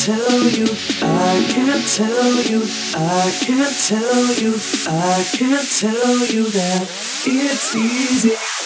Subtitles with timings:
[0.00, 0.64] tell you,
[1.02, 2.62] I can't tell you,
[2.96, 4.54] I can't tell you,
[4.88, 6.88] I can't tell you that
[7.26, 8.59] it's easy.